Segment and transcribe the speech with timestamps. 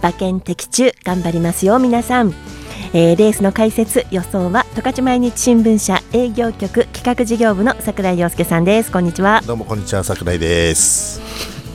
[0.00, 2.32] 馬券的中頑張りますよ皆さん。
[2.94, 8.90] えー、レースの解説予想は十勝毎日新聞社営業局企画事業部の櫻井陽介さんです。
[8.90, 9.42] こんにちは。
[9.46, 10.02] どうもこんにちは。
[10.02, 11.20] 櫻井です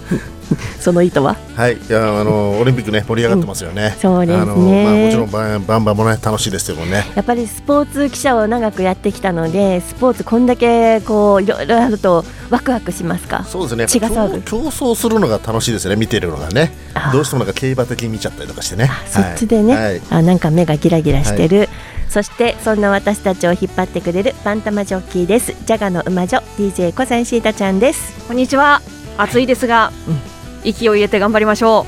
[0.79, 1.35] その意図は？
[1.55, 1.73] はい。
[1.77, 4.45] いやあのオリンピックね盛り上がってますよね、うん、そうですね。
[4.45, 7.05] まあ、もちろんバンバンバンもね楽しいですけどね。
[7.15, 13.43] やっぱりスポーツ記者を長くやってきたのでスポーツこんだけこういろいろあるとワクワクしますか？
[13.43, 13.87] そうですね。
[13.87, 14.41] 血が騒ぐ。
[14.41, 16.71] 競争するのが楽しいですね見てるのがね。
[17.11, 18.89] どうしてもなんか競馬的に見ちゃったりとかしてね。
[19.07, 21.69] そっちでね、はい、あなんか目がギラギラしてる、はい。
[22.09, 25.53] そしてそんな私たちを引っ張ってくれるバンタマジョッキーです。
[25.65, 28.13] ジャガの馬女 DJ 小山シータちゃんです。
[28.27, 28.81] こんにちは。
[29.17, 30.19] 暑いですが、うん、
[30.63, 31.85] 息を入れて頑張りましょ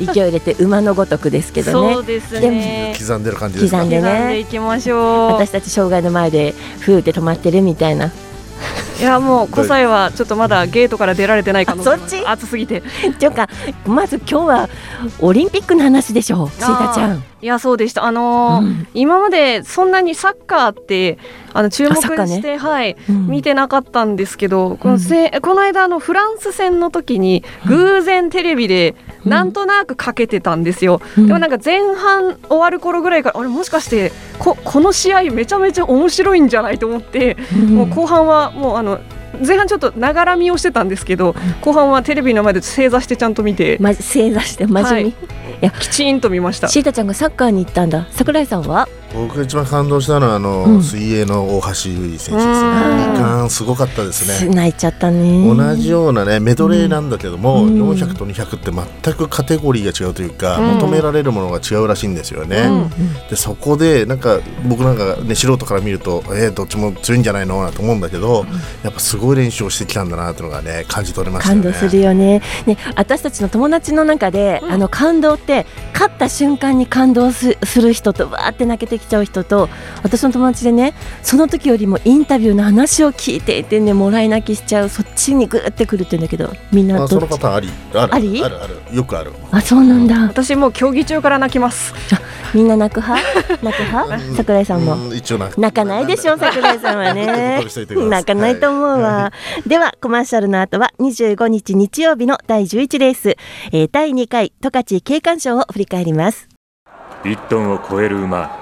[0.00, 0.02] う。
[0.02, 1.94] 息を入れて馬のごとくですけどね。
[1.94, 2.94] そうですね。
[2.98, 4.08] 刻んでる感じです刻んでね。
[4.08, 5.00] 刻んでいきましょう。
[5.32, 8.10] 私たち障害の前でふーって止まってるみたいな
[9.02, 11.82] いやもう小西はちょっとまだゲートから出られてないかも。
[11.82, 12.24] そっち？
[12.24, 12.82] 暑すぎて。
[13.18, 13.48] というか
[13.84, 14.68] まず今日は
[15.18, 16.50] オリンピックの話でしょう。
[16.50, 17.24] シータちゃん。
[17.42, 18.04] いやそうでした。
[18.04, 21.18] あのーうん、今までそんなにサッカーって
[21.52, 28.94] あの注目して、ね、はい、うん、見てなかったんですけど、このせ、うん、この間のフランス戦の時に偶然テレビで
[29.24, 37.36] なんとなくかけてたんですよ、でもなんか前半終わる頃ぐらいからあれもしかしてここの試合めちゃめちゃ面白いんじゃないと思って、
[37.70, 39.00] もう後半はもうあの
[39.46, 45.04] 前半ちょっとながら見をしてたんですけど後半はテレビの前で正座してちゃんと見て、ま、正座して真面目。
[45.04, 45.70] に、はい、いや。
[45.70, 46.68] きちんと見ました。
[46.68, 48.06] シータちゃんがサッカーに行ったんだ。
[48.10, 48.88] 桜井さんは？
[49.14, 52.38] 僕が一番感動したのはあの、うん、水泳の大橋選手ですね。
[53.46, 54.54] 時すごかったですね。
[54.54, 55.54] 泣いちゃったね。
[55.54, 62.58] 同じようなねメドレーなんだけども、うん、400と200って全くカテゴリーが違うというか、うん、求められるものが違うらしいんですよね。
[62.58, 62.90] うん、
[63.28, 67.62] でそこでなんか僕なんかね素人から見るとえー、どっちも強いんじゃないの？
[67.62, 68.46] なと思うんだけど、
[68.82, 72.40] やっぱすごい練習をしてきたんだなというのがね感じ取れました、ね、感動するよね。
[72.66, 79.68] ね私たちの友達の中で、あの感動って勝った瞬間に感動する人とわーって泣けてきちゃう人と
[80.02, 87.68] 私の友達でねその時よりもインタビューの話を聞いていてねもらい泣きしちゃうそっちにぐってくるって言うんだけどみんなその方あり？
[87.94, 88.14] ある？
[88.14, 88.42] あり？
[88.44, 88.96] あるある。
[88.96, 89.32] よくある。
[89.50, 90.22] あそうなんだ。
[90.22, 91.94] 私も競技中から泣きます。
[92.54, 93.22] みんな泣く派？
[93.62, 94.18] 泣く派？
[94.36, 95.14] 桜井さんも？
[95.14, 96.36] 一応泣かないでしょ？
[96.38, 97.64] 桜井さんはね。
[98.08, 99.32] 泣かないと思うわ、は
[99.64, 103.36] い、ではコマーシャルの後は25日日曜日の第11レース、
[103.72, 106.48] えー、第2回十勝景観賞を振り返ります。
[107.24, 108.61] 1トンを超える馬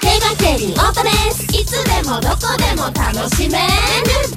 [0.00, 1.44] 競馬競輪オートレース。
[1.54, 3.64] いつでもどこでも楽しめる。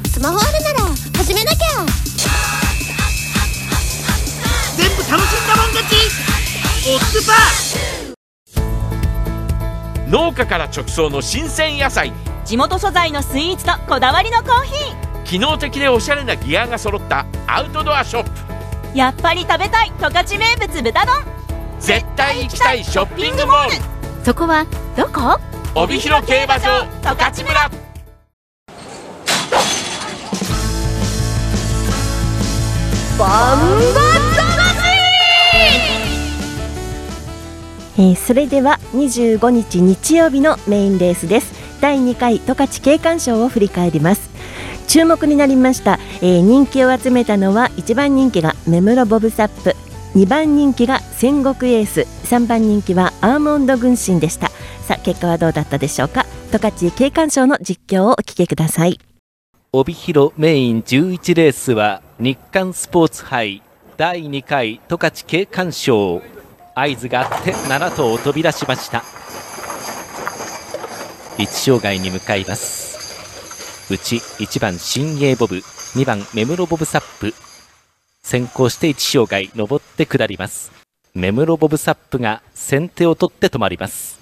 [0.10, 0.80] スマホあるなら
[1.18, 1.86] 始めなきゃ。
[4.76, 5.96] 全部楽しんだもん勝ち。
[6.88, 8.16] オッズパー
[10.10, 12.12] 農家から直送の新鮮野菜。
[12.46, 15.24] 地元素材のスイーツとこだわりのコーヒー。
[15.24, 18.32] 機能的でおしゃれなギアが揃ったアウトドアショップ。
[18.98, 21.39] やっぱり食べたい十勝名物豚丼
[21.80, 23.72] 絶対行きたいショッピングモール。
[24.26, 24.66] そこは
[24.98, 25.40] どこ？
[25.76, 27.70] 帯広競馬場十勝村。
[33.18, 34.10] バンバ
[37.98, 41.54] えー、それでは25日日曜日のメインレースです。
[41.82, 44.30] 第2回十勝景観賞を振り返ります。
[44.88, 49.75] 注目になりました、えー、人気を集めたのは1番人気が目室ボブサップ
[50.16, 52.02] 2番人気が戦国エース。
[52.02, 54.50] 3番人気はアーモンド軍神でした。
[54.82, 56.26] さあ結果はどうだったでしょうか？
[56.52, 59.00] 十勝景観賞の実況をお聞きください。
[59.72, 63.62] 帯広メイン11レースは日刊スポーツ杯。
[63.98, 66.24] 第2回十勝景観賞。
[66.74, 69.04] 合図があって7頭を飛び出しました。
[71.38, 73.94] 1障害に向かいます。
[73.94, 77.36] うち1番新鋭ボブ2番目室ボブサップ。
[78.21, 80.71] 先行して1障害上って下ります。
[81.13, 84.19] 目室ボブサップが先手を取って止まります。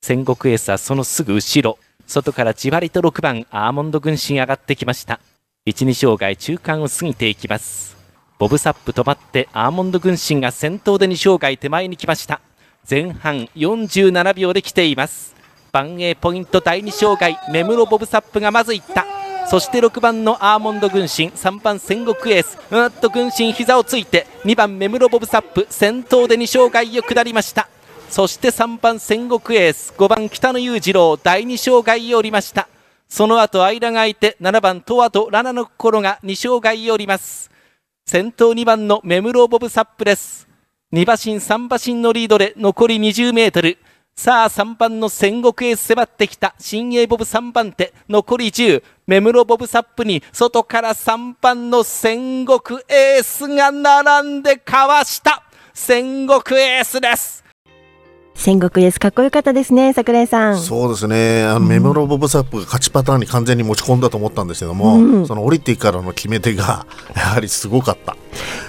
[0.00, 1.78] 戦国エースはそのすぐ後ろ。
[2.06, 5.20] 外からじわりと6番アーモンド軍神上がってきました。
[5.66, 7.96] 1、2障害中間を過ぎていきます。
[8.38, 12.40] ボブサップ止まってアーモンド軍神が先頭で2障害手前に来ました。
[12.88, 15.34] 前半47秒で来ています。
[15.70, 19.21] 番営ポイント第2障害目室ボブサップがまず行った。
[19.46, 22.58] そして6番のアーモンド軍神3番戦国エース。
[22.70, 27.68] うっと軍神膝をついて2番目室ボブサップ先頭で2障害を下りました。
[28.08, 32.68] そして3番戦国エース5番北野裕次郎第2障害を降りました。
[33.08, 37.50] その後間が空いて7番トワとラナの心が2障害を降ります。
[38.06, 40.48] 先頭2番のメムロボブサップです。
[40.92, 43.76] 2馬身3馬身のリードで残り20メートル。
[44.14, 46.54] さあ3番の戦国エース迫ってきた。
[46.58, 47.92] 新鋭ボブ3番手。
[48.08, 55.42] 残り10メムロボブサップに外から3番の戦国エースが並んでかわした。
[55.72, 57.41] 戦国エースです。
[58.34, 60.58] 戦国エースかっこよかったですね桜井さん。
[60.58, 61.44] そうですね。
[61.44, 68.16] あの、うん、メモロボブサップが勝ちパターンに完全に持ち込んだと思ったんですけども、うん、その降りてからの決め手が やはりすごかった。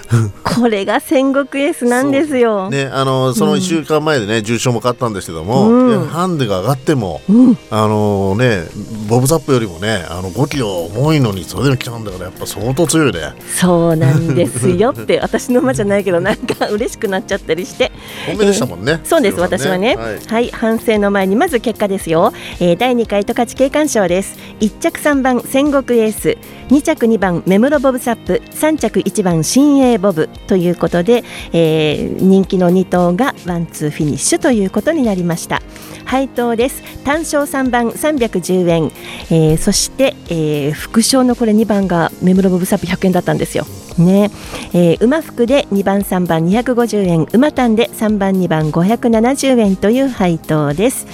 [0.44, 2.70] これが戦国エースなんですよ。
[2.70, 8.64] ね、あのその1週間前でね、うん、重賞も勝ったんですけども、うん、ハンデが上がっても、うん、あのね
[9.08, 13.20] ボブザップよりもねあの5キロ重いのにそれでも来たんだからやっぱ相当強いね。
[13.48, 17.90] そうなんですよって私の馬じゃないけどなんか嬉しくなっちゃったりして。
[18.26, 18.92] 本命でしたもんね。
[18.92, 22.32] えー、そうです、ね、私はね、はい、はい、反省の前にまず結果ですよ。
[22.60, 24.36] えー、第2回十勝景観賞です。
[24.60, 26.36] 1着3番センゴクエース、
[26.68, 30.28] 2着2番メムロボブサップ、3着1番シンエイボブ。
[30.46, 35.62] ということで、えー、人気の2頭がワンツーフィニッシュということになりました。
[36.04, 36.82] 配当です。
[37.04, 38.92] 単勝3番310円、
[39.30, 43.66] えー、そして、えー、副賞のこれ2番が目室ボブサップ100円だったんですよ
[43.98, 44.30] ね、
[44.72, 51.06] えー、馬服で2番3番250円馬単で3番2番570円という配当です。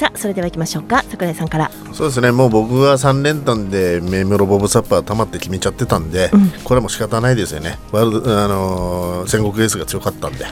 [0.00, 1.04] さあそれでは行きましょうか。
[1.10, 1.70] 桜井さんから。
[1.92, 2.32] そうですね。
[2.32, 10.46] もう僕は3連単でメムロボブサッパーたまって決めちゃってたんで、うん、これも仕方ないですよねワールド、あのー、戦国エースが強かったんで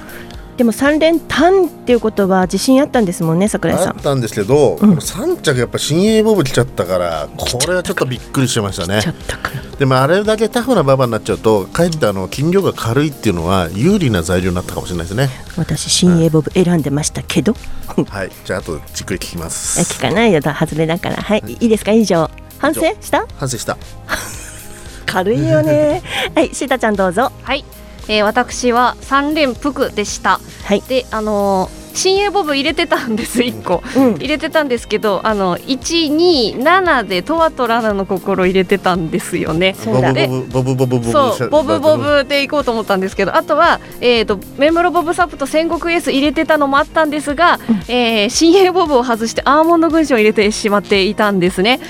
[0.58, 3.88] でも3連単っていうことは自信あったんですもんね桜井さん。
[3.90, 9.00] あったんですけど、うん、3着やっぱ新鋭ボブ来ちゃったからこれはちょっとびっくりしましたね。
[9.78, 15.28] でもあれだけタフな馬場になっちゃうとかえってあの筋量が軽いっていうのは有利な材料になったかもしれないですね。
[15.56, 17.54] 私新鋭ボブ選んでましたけど、
[18.08, 18.30] はい。
[18.44, 19.78] じゃああとじっくり聞きます。
[19.94, 21.22] 聞かないよ外れだから。
[21.22, 21.92] はい、はい、いいですか？
[21.92, 22.28] 以上。
[22.58, 23.24] 反省した？
[23.36, 23.78] 反省した。
[25.06, 26.02] 軽いよね。
[26.34, 26.50] はい。
[26.52, 27.30] シータちゃんどうぞ。
[27.44, 27.64] はい
[28.08, 30.40] えー、私は三連服でした。
[30.64, 39.74] はい、であのー新鋭ボブ入れてたんです1個、うん、入れてたんですけどあの127でトワとラナの心入れてたんですよね。
[39.76, 51.80] そうだボブボブボブそうボブボブでいこうと思ったんですけどあとは、えーと、メムロボブサップと戦国エース入れてたのもあったんですが、うん、えー、新鋭ボブを外してアーモンド軍師を入れてしまっていたんですね。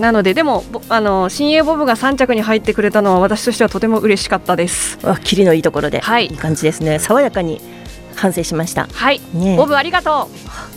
[0.00, 4.98] なのででもあの新鋭ボブが3着に入ってくれたのは私としてはとても嬉しかったです。
[5.02, 6.98] あキリのいいところで、はい、いい感じですね。
[6.98, 7.60] 爽やかに
[8.16, 8.88] 反省しました。
[8.92, 10.28] はい、ね、ボブありがと
[10.66, 10.70] う。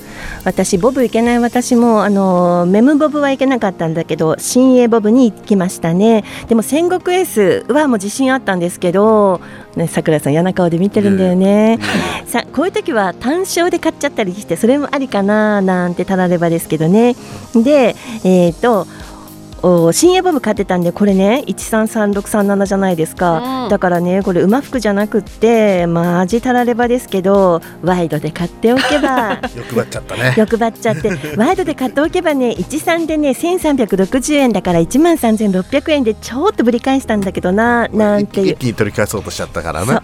[0.46, 6.24] 私ボブいけない私もあのメムボブはいけなかったんだけど新鋭ボブに行きましたね。
[6.48, 9.42] でも戦国エースはもう自信あったんですけど
[9.76, 11.80] ね桜井さん嫌な顔で見てるんだよね、
[12.22, 17.16] うん、さこういう時は単勝で買っちゃったりしてそれもありかななんてたらればですけどね。
[17.56, 18.88] でえっ、ー、と
[19.94, 29.40] 新エボブ買ってたんでこれね133637じゃないですか、うん、だからねこれ馬服じゃなくってマジたらればですけどワイドで買っておけば。
[29.56, 30.34] 欲張っちゃったね。
[30.38, 31.12] 欲張っちゃって。
[31.38, 38.48] ワイドで買っておけばね13でね1360円だから1万3600円でちょっとぶり返したんだけどななんていう。
[38.54, 40.04] 一気に取り返そうとしちゃったからな、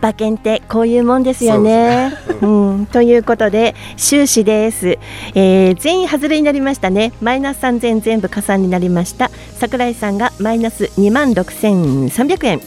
[0.00, 2.12] 馬券ってこういうもんですよね。
[2.28, 2.38] うね。
[2.42, 4.98] うん、うん、ということで終始です、
[5.34, 7.12] えー、全員外れになりましたね。
[7.20, 9.30] マイナス3000全部加算になりました。
[9.58, 12.60] 桜井さんがマイナス2万6300円。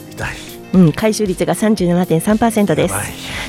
[0.74, 2.96] うん、回収率が37.3%です。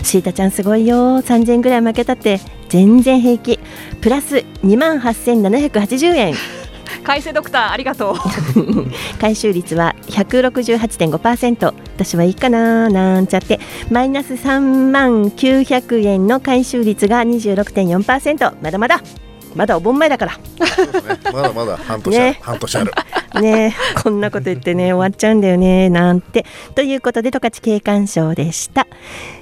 [0.03, 0.97] シータちゃんすごいよ。
[1.23, 3.59] 3000円ぐらい負けたって全然平気。
[4.01, 6.35] プラス2万8780円。
[7.05, 8.17] 海星ドクターありがとう。
[9.21, 13.61] 回収率は168.5%私はいいかななんちゃって。
[13.91, 19.01] マイナス3万900円の回収率が26.4%まだまだ
[19.55, 20.41] まだお盆前だから、ね、
[21.33, 22.93] まだまだ半年、ね、半年ある。
[23.41, 23.75] ね。
[24.03, 26.45] こんなこと言ってね終わっちゃうんだよねなんて。
[26.75, 28.87] ということで十勝景観賞でした。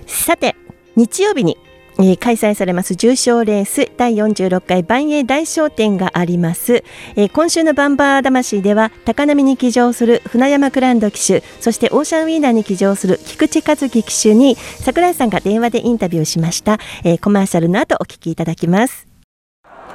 [0.06, 0.56] さて
[0.96, 1.56] 日曜日に
[2.02, 6.82] えー、開催されます重賞レース第46回万栄大商店があります、
[7.16, 19.09] えー、今週のバンバー魂では高波に騎乗する船山クランド騎手そしてオーシャンウィーナーに騎乗する菊池和樹騎手に櫻井さんが電話でインタビューしました、えー、コマーシャルの後お聞きいただきます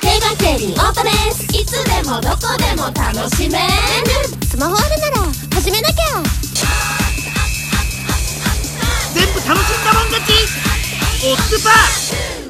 [0.00, 1.44] 競馬競輪オートレース。
[1.54, 3.64] いつでもどこでも楽しめる。
[4.48, 5.16] スマホあるなら
[5.54, 6.22] 始めなきゃ。
[9.14, 10.32] 全部楽しんだもん勝ち。
[11.24, 12.45] オッズパー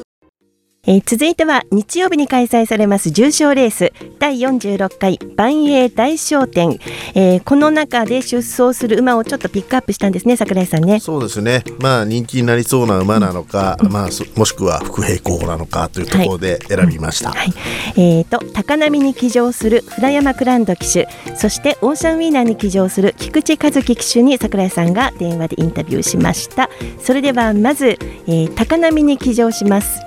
[0.87, 6.79] えー、続いては日曜日に開催されます重賞レース第46回万栄大商店、
[7.13, 10.99] えー、この中で出走する馬をちょっとピックアップしたんですね櫻井さんね。
[10.99, 11.63] そうですね。
[11.79, 17.53] まあ人気になりそうな馬なのか、うん、まあもしくは副平候補なのかというところで選びました、はい、はい、
[17.97, 26.69] えーと、高波に騎乗する船山クランド騎手そしてオーシャンウィーナーに騎乗する菊池和樹騎手に櫻井さんが電話でインタビューしました。
[27.03, 30.06] それではまず、えー、高波に騎乗します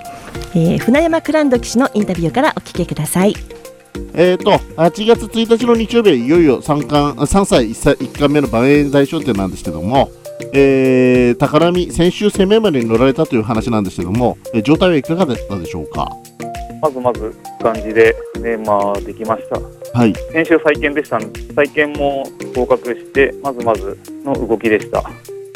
[0.53, 3.33] えー、船山クランド騎手のインタビューからお聞きください。
[4.13, 10.09] えーと、8月1日の日曜日いよいよ 3, 巻3歳 1, 歳1巻目の万円大商店なんですけども、
[10.53, 16.09] えー、高波、先週攻めまでに乗られたという話なんですけども、えー、状態はいかがだったでしょうか？
[16.81, 19.59] まずまず感じで、ねまあ、できました。
[19.97, 20.13] はい。
[20.33, 21.19] 先週再建でした
[21.55, 22.23] 再建も
[22.55, 25.03] 合格して、まずまずの動きでした。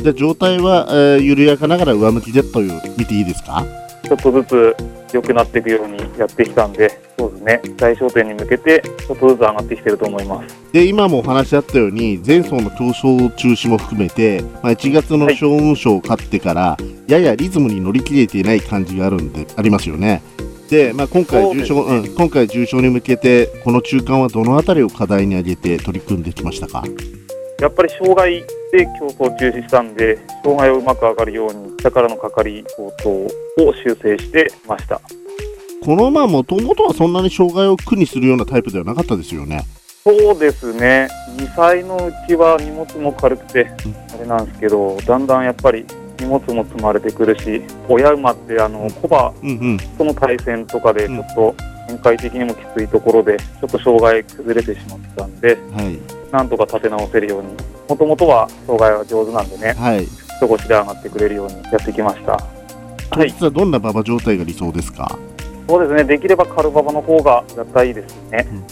[0.04, 3.66] じゃ状態は、えー、緩やかながら上向きでという見ていいですか？
[4.06, 4.76] ちょっとずつ
[5.14, 20.22] 良くなっていくようにやってきたんで、そうですね、大商店に向けて、ちょっとずつ上がってきてると思いますで今もお話しあったように、前走の競争中止も含めて、まあ、1月の将軍賞を勝ってから、はい、ややリズムに乗り切れていない感じがあるんでありますよね。
[20.70, 26.84] で、まあ、今回重賞、ね、うん、今回重賞に向けて、この中間はどのあたりを課題に挙げて取り組んできましたか？
[27.60, 33.30] やっぱり障害で競争中止したんで、障害をうまく上がるように、下からのかかり相当を
[33.74, 35.00] 修正してました。
[35.84, 39.64] この馬、もともとはそんなに障害を苦にするようなタイプではなかったですよね。
[40.04, 41.08] そうですね、
[41.38, 43.68] 2歳のうちは荷物も軽くて、
[44.14, 45.86] あれなんですけど、だんだんやっぱり
[46.20, 49.34] 荷物も積まれてくるし、親馬ってあのコバ
[49.98, 51.56] との対戦とかで、ちょっと
[51.88, 55.98] 展開的にもきついところで、ちょっと障害崩れてしまったんで、はい、
[56.36, 57.48] なんとか立て直せるように、
[57.88, 62.34] もともとは障害は上手なんでね、はい、人腰で上がってくれるようにやってきました。
[62.34, 65.18] はい、実はどんな馬場状態が理想ですか？
[65.68, 68.46] そうですね、できればカルババの方がやったいですね。
[68.52, 68.64] うん。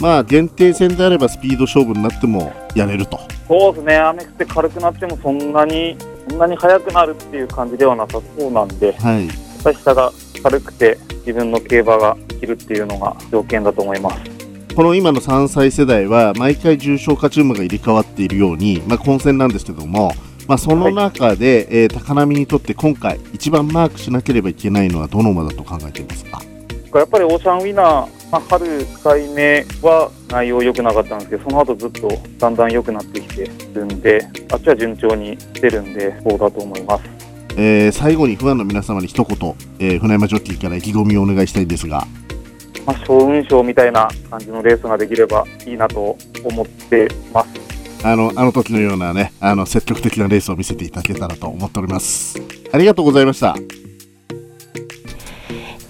[0.00, 3.18] まあ限定戦であればスピード勝負になってもやれると。
[3.48, 5.96] そうですね、雨降って軽くなってもそんなに
[6.28, 9.28] そんなに速くなるっていう感じではなさそうなんで、はい、
[9.74, 14.35] 下が軽くて自分の競馬ができるっていうのが条件だと思います。
[14.76, 20.12] この今の3歳世代は毎回重賞勝ち馬が入れ替わっているように、まあ、混戦なんですけども、
[20.46, 26.42] まあ、その中で、はい、えー、高波にとって今回一番マークしなければいけないのはどの馬だと考えていますか？
[26.94, 27.84] やっぱりオーシャンウィナー、
[28.30, 37.04] まあ、春回目は内容良くなかったんですけどその後ずっとだんだん良くなってきてるんであっちは順調に出るんでそうだと思います。
[37.56, 42.06] えー、最後にファンの皆様に一言、えー、船山ジョッキーから意気込みをお願いしたいんですが
[42.86, 47.66] まあ、将軍賞みたいな感じのレースができればいいなと思ってます。
[48.04, 52.36] あの、あの時のようなね、あの、積極的なレースを見せていただけたらと思っております。
[52.72, 53.56] ありがとうございました。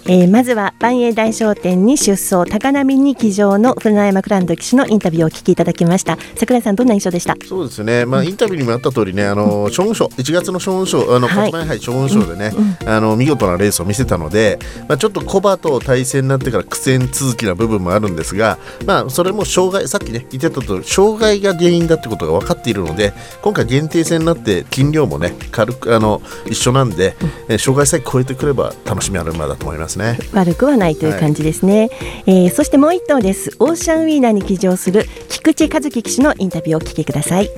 [0.09, 6.17] えー、まずは万栄大商店に出走高波に騎乗の船山クランド騎手のインタビューをお聞きいただきました。
[6.35, 7.35] 櫻井さんどんな印象でした？
[7.45, 8.05] そうですね。
[8.05, 12.53] まあインタビューにもあった通りねあの将軍賞1月の将軍賞あの国前杯将軍賞でね、
[12.85, 23.11] あの見事なレースを見せたのでまあちょっとコバと対戦になってから苦戦続きな部分もあるんですがまあそれも障害さっきね言ってたと障害が原因だってことが分かっているので
[23.41, 27.17] 今回限定戦になって斤量もね軽くあの一緒なんで、
[27.49, 30.17] うん、障害さえ超えてくれば楽しみある馬だと思いますね。
[30.33, 33.55] 悪くはないという感じですね、はい、えー、そしてもう一頭です。
[33.59, 37.49] オーシャンウィーナーに騎乗する菊池和樹騎手のインタビューをお聞きください。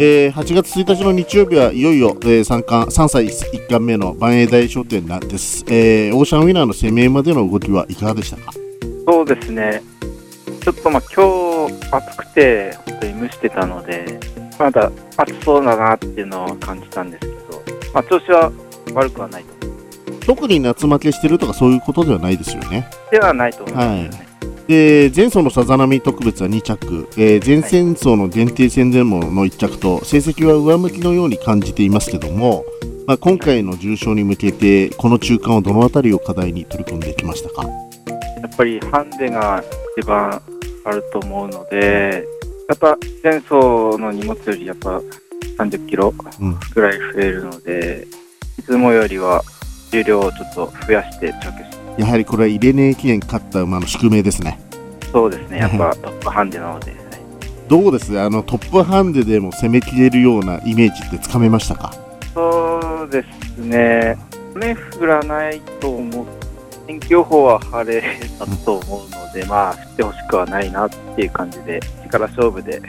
[0.00, 8.52] えー、8月1日の日曜日はいよいよ、えー、3, 巻3歳1巻目の万栄大商店なんです、えー、オーシャンウィナーの攻めまでの動きはいかがでしたか？
[9.06, 9.82] そうですね。
[10.62, 14.20] ちょっとまあ今日暑くて本当に蒸してたので
[14.58, 17.38] まだ暑そうだなっていうのは感じたんですけど
[17.94, 18.52] まあ、調子は
[18.94, 19.57] 悪くはないと
[20.28, 22.86] 特に夏負けしてるとかそういうことではないですよね。
[23.10, 24.68] ではないと思います、ね、はい。
[24.68, 32.66] で前走のさざ波特別は2着、えー、前戦争の限定戦でもの1着と成績は上向きのように感じていますけども、
[33.06, 37.66] まあ、今回の重賞に向けてこの中間をどの辺りを課題に取り組んできましたか？
[37.66, 37.72] や
[38.46, 39.64] っぱりハンデが
[39.96, 40.42] 一番
[40.84, 42.26] あると思うので
[42.68, 43.54] やっぱ前走
[43.96, 45.00] の荷物よりやっぱ
[45.56, 46.12] 30キロ
[46.74, 48.08] ぐらい増えるので、うん、
[48.58, 49.42] いつもよりは
[49.90, 54.60] 重量をちょっと増やして調教してやはりこれはイレネー記念勝った馬の宿命ですね。
[55.12, 55.58] そうですね。
[55.58, 56.98] やっぱトップハンデなので、ね、
[57.66, 58.18] どうです？
[58.20, 61.92] あのトップハンデでも攻めきれるようなイメージってつかめましたか？
[62.34, 64.16] そうですね。
[64.54, 66.26] 雨降らないと思う。
[66.86, 68.02] 天気予報は晴れ
[68.38, 72.80] だと思うので、うん、まあ降ってほしくはないなっていう感じで力勝負で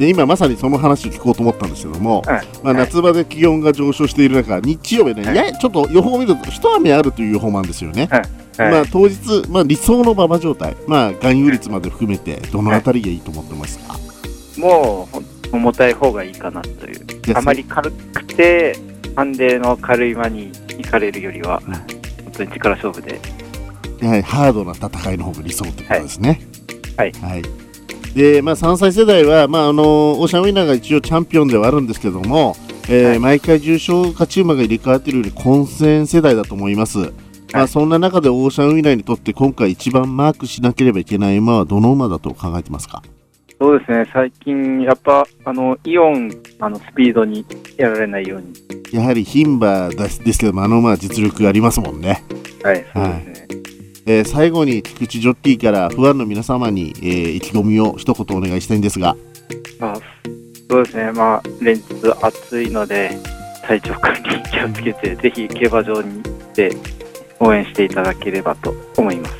[0.00, 8.08] で今まさにその話を聞こうと思ったんですけども、はい、まあ、夏場で気温が上昇している中、日曜日ね、はい、やちょっと予報を見ると一雨あるという予報なんですよね。
[8.10, 8.20] は
[8.68, 13.98] い、まあ、当日、まあ、理想の馬場状態、まあ、含有率まで含めて、どのあたりがいいと思ってますか、
[14.56, 15.06] も
[15.52, 18.78] う重たい方がいいかなという、あまり軽くて、
[19.16, 23.20] ハンデの軽い馬に行かれるよりは、本当に力勝負で。
[24.00, 26.40] やはりハードな戦いの方が理想ということですね。
[26.96, 27.59] はい、はい
[28.14, 32.56] で、まあ、3歳世代は、まあ、あのオーシャンウィナーが一応チャンピオンではあるんですけども、
[32.88, 36.98] えー、はい、毎回重賞勝ち馬が入れ替わっているより混戦世代だと思います。
[36.98, 37.12] はい、
[37.52, 43.02] まあ、そんな中でオーシャンウィナーにとって今回一番マークしなければいけない馬はどの馬だと考えてますか？
[43.60, 47.44] そうですね、最近、やっぱあのイオンあのスピードに
[47.76, 48.54] やられないように。
[48.90, 52.24] やはり牝馬ですけども、あの馬は実力がありますもんね。
[52.62, 52.84] はい。
[52.94, 53.29] はい
[54.10, 59.16] えー、最後に菊池ジョッキーからファンの皆様に、えー、意気込みを一言お願いしたいんですが。
[59.80, 59.94] あ
[60.68, 61.84] そうですね、まあ、連日
[62.20, 63.16] 暑いので、
[63.62, 66.76] 体調管理に気をつけて、ぜひ競馬場に行って
[67.38, 69.34] 応援していただければと思います。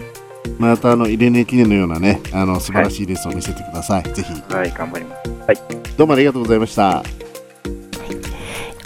[0.58, 4.02] またあのイレネ記念のようなね、あの素晴らしいレースを見せてください。
[4.02, 4.54] はい、ぜひ。
[4.54, 5.30] はい、頑張ります。
[5.46, 5.56] はい。
[5.96, 7.29] どうもありがとうございました。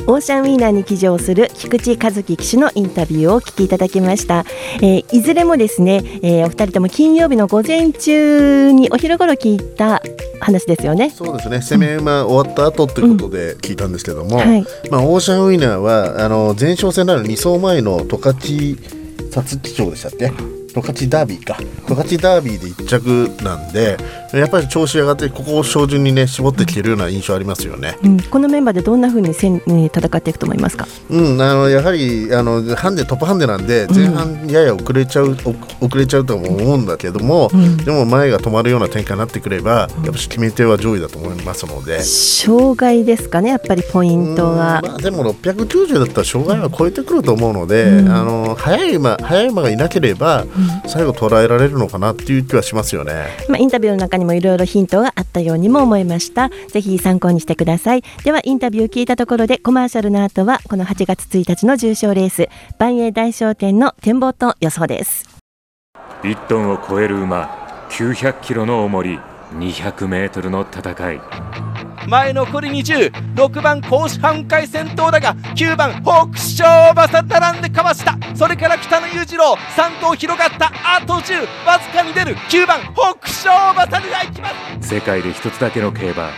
[0.07, 4.45] オーシャンウィーナーに騎乗する菊池和樹騎手のインタビューをお聞きいただきました、
[4.83, 10.03] えー、いずれもですね、えー、お二人とも金曜日の午前中にお昼頃聞いた
[10.41, 11.09] 話ですよね。
[11.09, 11.63] そうですね。
[11.63, 18.77] 攻め馬終わった後ということで聞いたんですけども、うんはい、まあ、オーシャンウィーナーはあの前哨戦なる2走前の十勝皐
[19.31, 20.54] 月賞でしたっけ？
[20.75, 21.57] 十勝ダービーか。
[21.87, 23.97] 十勝ダービーで1着なんで
[24.33, 35.37] やっぱり調子上がってここを照準にね絞ってきてるような印象ありますよね、うん、このメンバーでどんなふうにせん、戦っていくと思いますか、うん、あのやはりあのハンデトップハンデなんで前半やや遅れちゃう、うん、
[35.81, 42.03] 遅れちゃうと思うんだけども、うん、でも前が止まるような展開になってくればやっぱ決め手は上位だと思いますので。
[42.03, 43.51] 障害ですかね？
[43.51, 50.45] やっぱりポイントは、まあ、でも690だったら障害は超えてくると思うので、あの速い馬速い馬がいなければ、
[50.87, 56.51] 最後捉えられるのかなっていう気はしますよね、まあ、インタビューの中にもいろいろヒントがあったようにも思いました。
[56.69, 58.03] ぜひ参考にしてください。
[58.25, 62.49] ではインタビューを聞いたところでコマーシャルの後はこの8月1日の重賞レース
[62.79, 65.29] 万栄大商店の展望と予想です。
[66.23, 69.21] 1トンを超える馬900キロの重り
[69.53, 71.21] 200メートルの戦い。
[72.07, 78.19] 前残り206番甲子半回先頭だが9番北勝馬さ並んでかわした。
[78.37, 82.37] それから北野裕次郎3頭広がったあと10わずかに出る。
[82.37, 84.51] 9番北勝馬さがいきま
[84.83, 84.89] す。
[84.89, 86.31] 世界で一つだけの競馬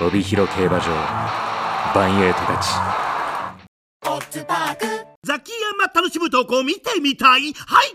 [0.00, 0.86] 帯広競馬場
[1.94, 2.68] バンエイトたち。
[5.24, 7.52] ザキヤマ楽しむ投稿見てみたい？
[7.52, 7.94] はい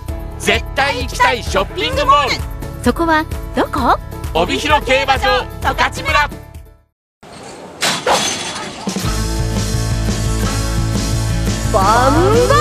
[1.21, 2.83] 対行きたいショッピングモール。
[2.83, 3.99] そこはどこ？
[4.33, 6.29] 帯広競馬場十勝村。
[11.73, 11.83] バン
[12.49, 12.55] バ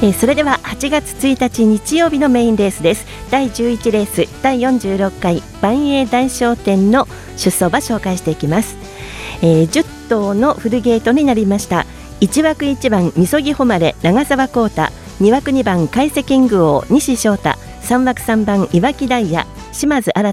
[0.00, 3.04] えー、それでは8月1日日曜日のメインレースです。
[3.32, 8.76] 第11レース第46回万栄大商店の出走馬紹介していきます、
[9.42, 11.84] えー、10頭のフルゲートになりました。
[12.20, 14.82] 1枠1番みそぎ誉れ長澤浩太
[15.20, 17.50] 2枠2番海瀬キング王西翔太
[17.82, 20.30] 3枠3番岩木ダイヤ島津新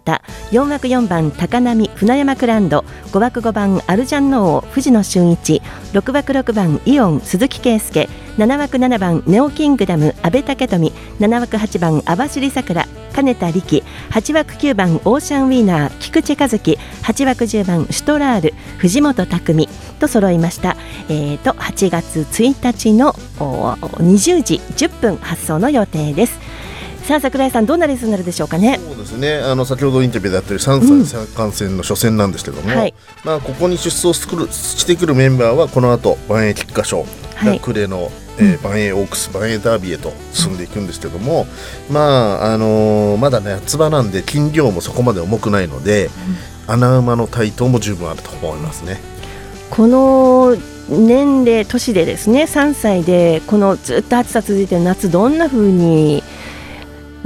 [0.52, 5.62] 4枠4番高波船山クランド5枠5番アルジャンノー藤野俊一
[5.93, 19.69] 6枠6番イオン鈴木圭介7枠7番ネオキングダム阿部武富7枠8番網走さくら金田力8枠9番オーシャンウィーナー菊池和樹8枠10番シュトラール藤本匠
[20.01, 20.75] と揃いました、
[21.08, 26.38] えーと、8月1日の20時10分発送の予定です。
[27.04, 28.80] さあ桜井さんどんなレースになるでしょうかね？
[28.84, 29.36] そうですね。
[29.36, 41.48] あの先ほどインタビューであったよう3歳三冠戦の初戦なんですけども、うんはい、まあここに出走してくるメンバーはこの後万栄菊花賞、はい、暮れのえー、バンエーオークスバンエーダービーへと進んでいくんですけども、
[41.89, 46.08] まああのー、まだね夏場なんで筋量もそこまで重くないので、
[46.67, 49.00] うん、穴馬の台頭も十分あると思いますね。
[49.69, 50.56] この
[50.89, 56.24] 年齢年でですね3歳でこのずっと暑さ続いてる夏どんな風に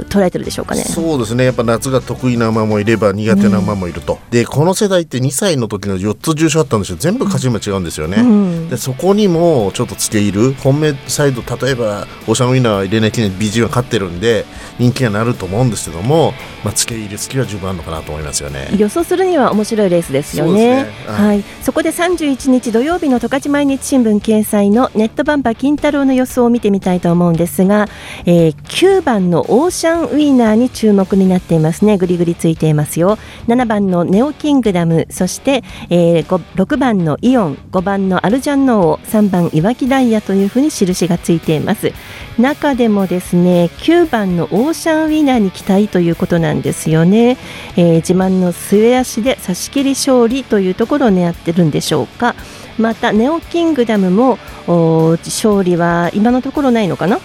[0.04, 0.82] 捉えてるでしょうかね。
[0.82, 1.44] そうですね。
[1.44, 6.98] やっぱ夏が得意な馬もいれば苦手な馬もいると、うん、でこの世代って2歳の時の4つ重賞あったんですよ。
[6.98, 10.52] 全部勝ち馬違うんですよね、うん、でそこにもちょっとつけ入る。
[10.54, 14.44] 本命サイド例えばオーシャンウィナー入れない記念 BG は勝ってるんで
[14.78, 16.32] 人気がなると思うんですけども、
[16.64, 18.68] まあ、つけ入るつきは十分あるのかなと思いますよね。
[18.76, 27.88] 予想するには面白いレースですよね、ね、はい、そこで31日土曜日の十勝毎日新聞掲載のネットバンパ金太郎の予想を見てみたいと思うんですが、
[28.24, 31.98] えー、9番のオーシャンンウィーナーに注目になっていますね。
[31.98, 33.18] ぐりぐりついていますよ。
[33.48, 35.06] 7番のネオキングダム。
[35.10, 37.56] そして、えー、6番のイオン。
[37.70, 41.92] 5番のアルジャンノー3番いわきダイヤというふうに印がついています。
[42.38, 47.36] 中でもですね9番のオーシャンウィーナーに期待ということなんですよね、
[47.76, 52.34] えー、自慢の末足で差し切り勝利というところを狙ってるんでしょうか。
[52.78, 57.20] またネオキングダムも勝利は今のところないのかな？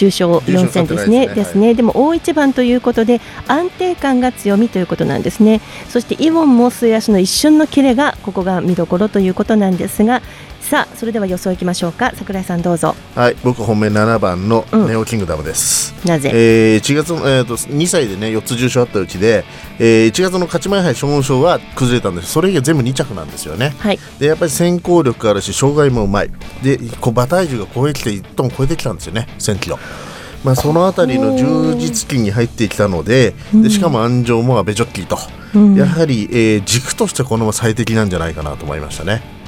[0.00, 1.26] 重賞4戦ですね。
[1.26, 5.60] ですね、でも大一番ということで安定感が強みということなんですね。
[5.88, 10.22] そしてイボンも末足の一瞬のキレがここが見どころということなんですが
[10.60, 12.12] さあそれでは予想いきましょうか。
[12.14, 12.94] 櫻井さんどうぞ。
[13.14, 19.44] はい僕本命7番のネオキングダムです、うん、なぜ、えー、1月の、えーと、2歳でね4つ重賞あったうちで、
[19.78, 22.30] えー、1月の勝ち前杯小門賞は崩れたんです。
[22.30, 26.30] それ以外全部2着なんですよね、はい、でやっぱり先行力あるし障害もうまい。
[26.62, 29.26] でこう馬体重が超えてきて1トン超えてきたんですよね。
[29.38, 29.78] 1000キロ。
[30.44, 35.18] まあ、その辺りの充実期に入ってきたのででしかも安城もアベジョッキーと、
[35.54, 39.39] うん、やはり、えー、軸としてこの最適なんじゃないかなと思いましたね。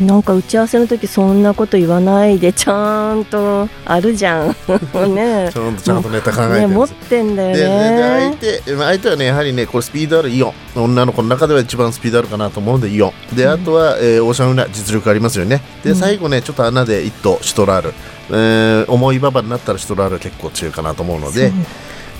[0.00, 4.48] なんか打ち合わせの時そんなこと言わないでちゃんとあるじゃん。
[5.14, 5.50] ね。
[5.52, 8.36] ちゃんとちゃんとネタ考えて、ね、持ってんだよね。
[8.40, 10.54] で相手相手はねやはりねこれスピードあるイオン。
[10.76, 13.36] 女の子の中では一番スピードあるかなと思うのでイオン。
[13.36, 15.62] であとは、えー、オーシャンウナ実力ありますよね。
[15.84, 17.94] で最後ねちょっと穴で一頭シュトラール、
[18.30, 21.52] えー、重い馬場になったらシュトラール結構強いかなと思うので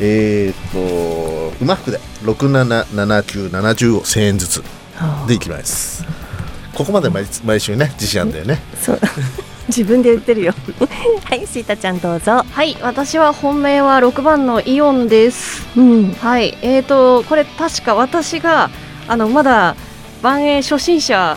[0.00, 4.62] えー、っと馬服で677970を1000円ずつ
[5.26, 6.23] でいきます。
[6.74, 8.58] ここまで毎毎週ね自信あんだよね。
[8.80, 9.00] そう。
[9.68, 10.52] 自分で言ってるよ。
[11.24, 12.44] はいシータちゃんどうぞ。
[12.50, 15.66] はい私は本命は6番のイオンです。
[15.76, 16.12] うん。
[16.20, 18.70] はいえーとこれ確か私が
[19.08, 19.76] あのまだ
[20.22, 21.36] 万栄初心者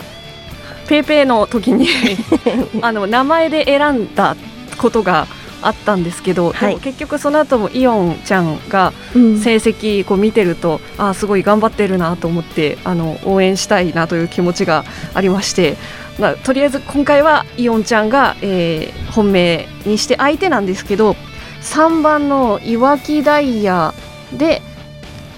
[0.88, 1.88] ペーペーの時に
[2.80, 4.36] あの名前で選んだ
[4.78, 5.26] ことが
[5.62, 15.76] あったんですけど、はい、結局その後もイオンちゃんが成績こう見てると、うん、あすごい頑張ってるなと思ってあの応援したいなという気持ちがありまして、
[16.18, 21.16] まあ、とりあえず今回はイオンちゃんが、えー、本命にして相手なんですけど
[21.62, 23.94] 3番のいわきダイヤ
[24.36, 24.62] で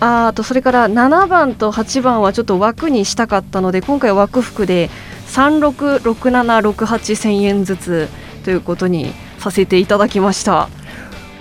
[0.01, 4.89] あとそれから7番と8番はちょっと枠にしたかったので今回は枠服で
[5.27, 8.09] 366768,000円ずつ
[8.45, 10.69] ということにさせていただきました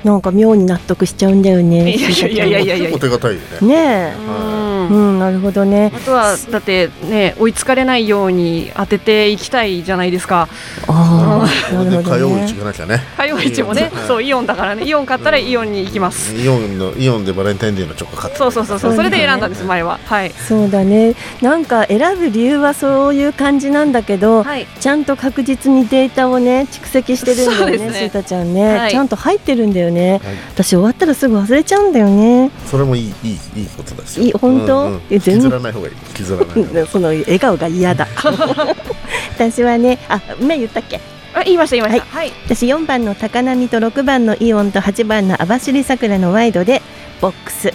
[0.03, 1.93] なんか妙に納得しちゃうんだよね。
[1.93, 2.89] いやいやいやいやいや。
[2.95, 3.67] お手堅いよね。
[3.67, 4.15] ね
[4.55, 4.58] え。
[4.87, 5.91] うん、なるほどね。
[5.95, 10.47] あとはだってね追いつかれないように当てていきたいじゃないですか。
[10.87, 12.03] ああ、なるほど、ね。
[12.03, 13.03] 火曜市行かなきゃね。
[13.17, 14.85] 火曜市もね、そうイオンだからね。
[14.85, 16.35] イオン買ったらイオンに行きます。
[16.35, 18.39] イオンのイオンでバレンタインデーのチョコ買って。
[18.39, 18.95] そうそうそうそう。
[18.95, 19.99] それで選んだんです前は。
[20.05, 20.31] はい。
[20.31, 21.15] そうだね。
[21.41, 27.93] なんか選ぶ理由はそういう感じなんだけど、はい、ちゃんと確実にデータをね蓄積してるんだよね。
[27.93, 30.21] シータちゃんね、ちゃんと入ってるんだよね。
[30.53, 34.89] 私終わったらすぐ忘れちゃうんだよねそれもいいいいいいことですよいい本当、う？
[34.89, 35.95] んうん、全然削らない方がいい。
[36.13, 38.07] 削らない その笑顔が嫌だ。
[39.35, 40.99] 私はねあ目言ったっけ？
[41.33, 46.81] あ言いました言いました、はい、私4番の高波と6番のイオンと8番の網走さくらのワイドで
[47.21, 47.71] ボックス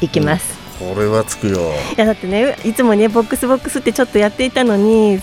[0.00, 1.58] いきます、うん、これはつくよ。
[1.96, 5.22] いやだってねいつもねボックスボックスってちょっとやっていたのに、うん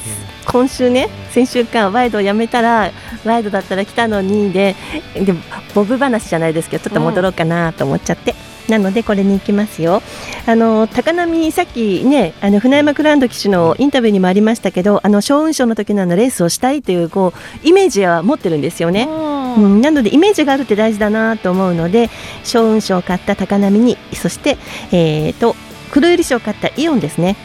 [0.51, 2.91] 今週ね先週間ワイドをやめたら
[3.23, 4.75] ワイドだったら来たのにで
[5.13, 5.33] で
[5.75, 8.31] ボブ話じゃないですけどちょっと戻ろうかなと思っちゃって。
[8.31, 10.01] うんなのでこれに行きますよ。
[10.45, 19.07] あの高波さっきねあの船山クランド騎手のインタビューにもありましたけどあの小雲賞の時のあのレースをしたいというこうイメージは持ってるんですよね。
[19.09, 22.09] うん、なのでイメージがあるって大事だなと思うので
[22.43, 24.57] 小雲賞を買った高波にそして
[24.91, 25.55] えっ、ー、と
[25.91, 27.35] 黒百合賞を買ったイオンですね。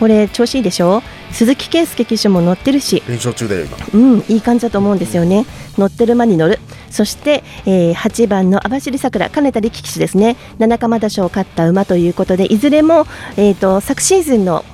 [0.00, 1.02] これ調子いいでしょ？
[1.32, 3.02] 鈴木圭介騎手も乗ってるし。
[3.08, 3.76] 連勝中だよ今。
[3.92, 5.46] うんいい感じだと思うんですよね。
[5.78, 6.58] 乗ってる馬に乗る。
[6.90, 10.36] そして、えー、8番の網走さくら金田力騎手ですね。
[10.58, 14.64] 七釜田賞を勝った馬ということでいずれも、えーと、昨シーズンの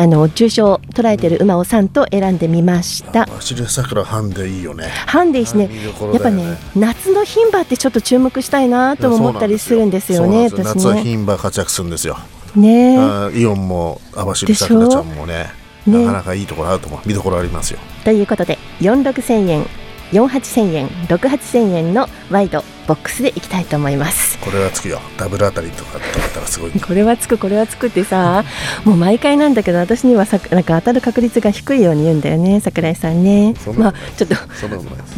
[0.00, 3.26] あの重賞を捉えている馬を3と選んでみました。
[3.26, 4.86] 走り桜ハンデいいよね。
[5.06, 5.74] ハンデいいしね、ね、
[6.12, 10.62] やっぱね夏の牝馬ってちょっと注目したいなと思ったりするんですよね私ね。
[10.64, 12.16] 夏は牝馬活躍するんですよ
[12.58, 12.96] ね。
[13.34, 15.46] イオンも網走さくらちゃんもね
[15.86, 17.00] なかなかいいところあると思う。
[17.06, 17.78] 見どころありますよ。
[18.04, 19.66] ということで46000円
[20.12, 24.38] 48000円68000円のワイドボックスでいきたいと思います。
[24.38, 25.00] これはつくよ。
[25.18, 26.70] ダブルあたりとかとかったらすごい。
[26.70, 28.44] これはつくこれはつくってさ
[28.84, 33.54] もう毎回なんだけど私にはさなんか当たる確率が低いように言うんだよね桜井さんね。
[33.76, 34.34] まあちょっと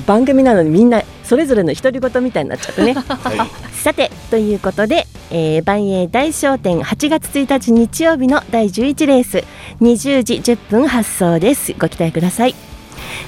[0.06, 9.44] 番組なのにみんなそれぞれの独り言みたいになっちゃってね、はい、さてということで、えー、万栄大商店8月1日日曜日の第11レース
[9.80, 11.72] 20時10分発送です。
[11.74, 12.54] ご期待ください。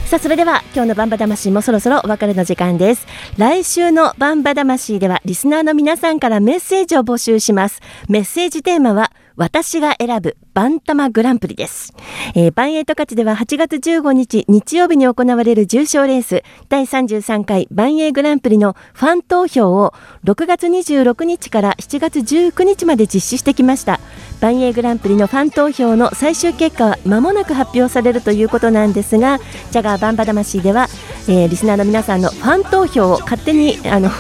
[0.06, 3.06] さあそれでは今日のバンバ魂もそろそろお別れの時間です。
[3.38, 7.80] 来週のバンバ魂ではリスナーの皆さんからメッセージを募集します。
[8.08, 11.94] メッセージテーマは私が選ぶバンタマグランプリです。
[12.34, 24.00] えー、バンエイト勝ちでは8月15日日曜日に行われる重賞レース第33回バンエイグランプリのファン投票を6月26日から7月19日まで実施してきました。
[24.40, 29.38] バンエイグランプリのファン投票の最終結果は間もなく発表されるということなんですが、
[29.70, 30.88] ジャガーバンバ魂では、
[31.28, 34.10] えー、リスナーの皆さんのファン投票を勝手にあの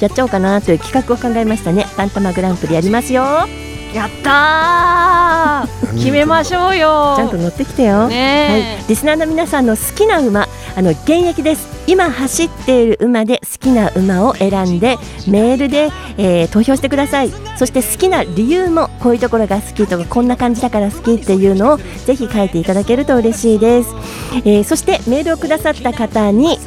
[0.00, 1.86] やっちゃおうかなという企画を考えましたね。
[1.96, 3.67] バンタマグランプリやりますよ。
[3.94, 7.14] やった 決めましょうよ。
[7.16, 10.48] ちゃんと乗ってきてよ、ね、はい、リスナーの皆さんの好きな馬。
[10.76, 11.66] あの現役です。
[11.88, 17.32] 今走っている馬で好きな馬を選んでメールで、えー、投票してください。
[17.56, 23.88] そして好きな理由もこういうところが好きとかこんな感じだから好きっていうのをぜひ書いていただけると嬉しいです、
[24.44, 26.60] えー、そしてメールをくださった方に、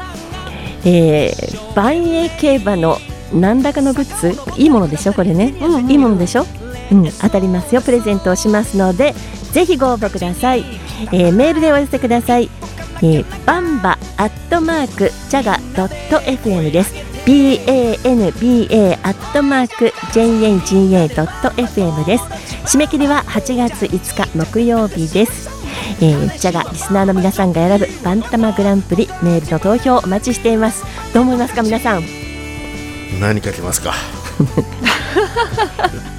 [0.83, 2.97] えー、万栄競馬の
[3.33, 4.35] 何らかのグッズ。
[4.61, 6.45] いいものでしょこれね、うんうん、いいものでしょ？
[6.91, 7.81] うん、当たりますよ。
[7.81, 9.13] プレゼントをしますので
[9.53, 10.63] ぜひご応募ください、
[11.11, 12.49] えー、メールでお寄せください、
[12.97, 16.93] えー、バンバアットマークジャガドット FM です。
[17.25, 22.23] banba アットマーク jaga ドット FM です。
[22.65, 25.49] 締め切りは8月5日木曜日です。
[26.01, 30.83] えー、ジャガリスナーの皆さんが選ぶバンタマグランプリメールの投票お待ちしています。
[31.13, 32.03] どう思いますか皆さん？
[33.19, 33.93] 何書きますか？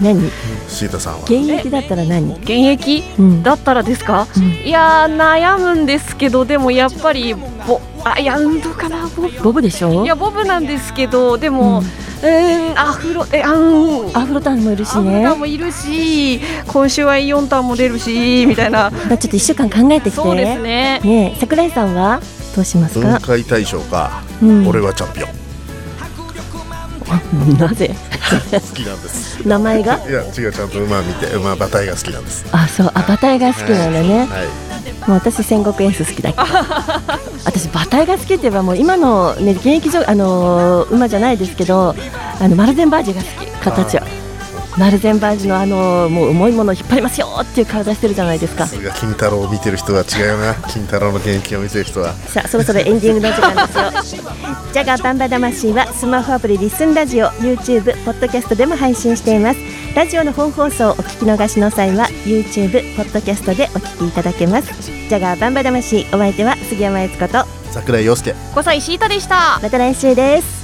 [0.01, 0.31] 何？
[0.68, 1.20] シータさんは。
[1.20, 2.35] 現役だったら何？
[2.37, 10.05] 現役、うん、だったらですか、うん、いや悩むんですけどでもやっぱりボあいやどうかなボボブでしょ？
[10.05, 11.85] いやボブなんですけどでも、うん。
[11.85, 12.29] う
[12.68, 14.16] んアフロえあん。
[14.16, 15.01] アフロタンもいるしね。
[15.01, 18.92] アフロタンもいるし今週はイオンタンも出るしみたいな。
[18.92, 20.22] ちょっと一週間考えてきて。
[20.22, 21.01] そうですね。
[21.01, 22.20] ね桜井さんは
[22.55, 23.18] どうしますか？
[23.18, 25.41] 分解大賞か、うん、俺はチャンピオン
[27.59, 27.94] なぜ？
[28.53, 29.46] 好きなんです。
[29.46, 29.98] 名前が？
[30.09, 32.44] いや違うちゃんと馬見て馬馬体が好きなんです。
[32.53, 32.90] あそう。
[32.94, 36.44] あ馬体が好きなんだね、はい、もう私戦国エース好きだけど。
[37.44, 41.94] 私馬体が好きって言えばもう今のね現役上あのー、馬じゃないですけど
[42.40, 43.53] あのマルゼンバージが好き。
[43.62, 44.03] 形は
[44.78, 48.66] マルゼンバージのあのもう重いものを引っ張りますよっていう体してるじゃないですか。
[48.66, 50.54] が金太郎を見てる人は違うな。
[50.68, 52.14] 金太郎の現役を見てる人は。
[52.14, 53.72] さあそろそろエンディングの時間で
[54.06, 54.22] すよ。
[54.72, 59.58] ジャガーバンバ魂はスマホアプリリスンラジオ、YouTube、ポッドキャストでも配信しています。
[59.94, 64.68] ラジオの本放送をお聞き逃しの際は YouTube、ポッドキャストでお聞きいただけます。
[64.82, 68.35] ジャガーバンバ魂お相手は杉山悦子と桜井陽介。
[68.54, 69.58] 小西シータでした。
[69.62, 70.62] また来週です。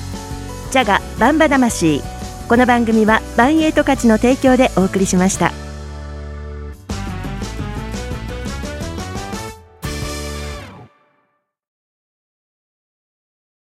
[0.70, 2.17] ジャガバンバ魂。
[2.48, 5.67] この番組はバンエイト価値の提供でお送りしました。